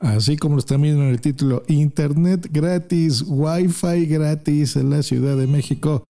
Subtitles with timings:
[0.00, 5.36] Así como lo están viendo en el título, Internet gratis, Wi-Fi gratis en la Ciudad
[5.36, 6.04] de México.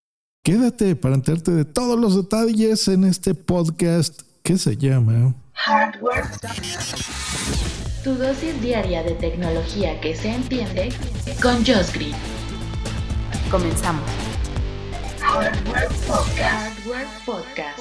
[0.45, 6.25] Quédate para enterarte de todos los detalles en este podcast que se llama Hardware.
[8.05, 10.91] Tu dosis diaria de tecnología que se entiende
[11.43, 12.15] con Josh Green.
[13.51, 14.05] Comenzamos.
[15.21, 15.89] Hardware
[17.25, 17.81] Podcast.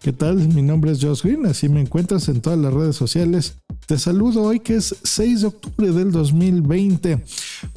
[0.00, 0.36] ¿Qué tal?
[0.36, 3.58] Mi nombre es Josh Green, así me encuentras en todas las redes sociales.
[3.88, 7.24] Te saludo hoy que es 6 de octubre del 2020.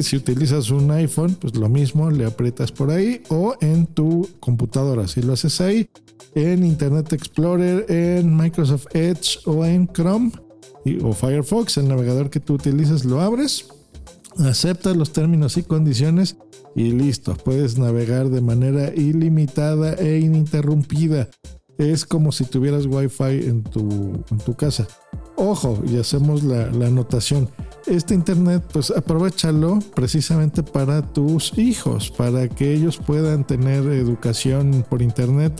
[0.00, 5.06] Si utilizas un iPhone, pues lo mismo, le aprietas por ahí o en tu computadora.
[5.06, 5.88] Si lo haces ahí,
[6.34, 10.32] en Internet Explorer, en Microsoft Edge o en Chrome
[11.02, 13.66] o Firefox, el navegador que tú utilices, lo abres,
[14.38, 16.36] aceptas los términos y condiciones
[16.74, 21.28] y listo, puedes navegar de manera ilimitada e ininterrumpida
[21.78, 24.86] es como si tuvieras wifi en tu, en tu casa.
[25.36, 27.48] Ojo, y hacemos la, la anotación.
[27.86, 35.02] Este internet, pues aprovechalo precisamente para tus hijos, para que ellos puedan tener educación por
[35.02, 35.52] internet,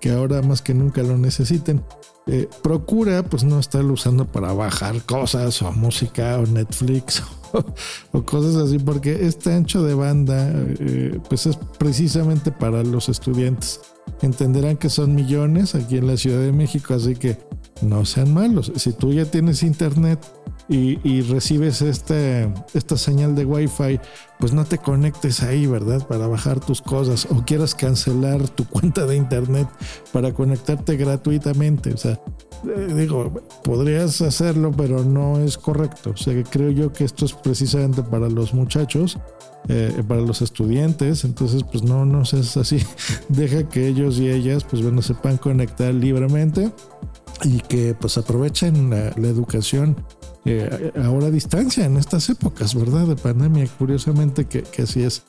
[0.00, 1.82] que ahora más que nunca lo necesiten.
[2.26, 7.22] Eh, procura pues no estarlo usando para bajar cosas o música o Netflix
[8.12, 13.80] o, cosas así porque este ancho de banda eh, pues es precisamente para los estudiantes
[14.22, 17.38] entenderán que son millones aquí en la Ciudad de México, así que
[17.82, 18.72] no sean malos.
[18.76, 20.18] Si tú ya tienes internet
[20.72, 23.98] y, recibes este, esta señal de Wi-Fi,
[24.38, 26.06] pues no te conectes ahí, ¿verdad?
[26.06, 29.66] Para bajar tus cosas o quieras cancelar tu cuenta de internet
[30.12, 31.92] para conectarte gratuitamente.
[31.92, 36.10] O sea, eh, digo, podrías hacerlo, pero no es correcto.
[36.10, 39.18] O sea, creo yo que esto es precisamente para los muchachos
[39.68, 41.24] eh, para los estudiantes.
[41.24, 42.78] Entonces, pues no, no es así.
[43.28, 46.70] Deja que ellos y ellas, pues bueno, sepan conectar libremente
[47.44, 49.96] y que pues aprovechen la, educación
[50.44, 53.06] eh, ahora a distancia en estas épocas, ¿verdad?
[53.06, 55.22] De pandemia, curiosamente que, así es.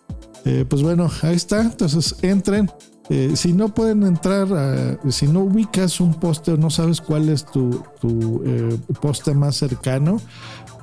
[0.46, 1.62] Eh, pues bueno, ahí está.
[1.62, 2.70] Entonces entren.
[3.34, 7.84] si no pueden entrar, si no ubicas un poste o no sabes cuál es tu,
[9.02, 10.22] poste más cercano,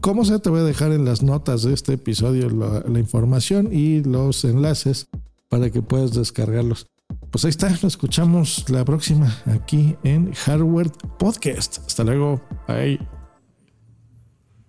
[0.00, 4.02] Como se te voy a dejar en las notas de este episodio la información y
[4.02, 5.08] los enlaces
[5.48, 6.88] para que puedas descargarlos.
[7.30, 11.78] Pues ahí está, lo escuchamos la próxima aquí en Hardware Podcast.
[11.86, 12.40] Hasta luego.
[12.68, 13.13] Bye.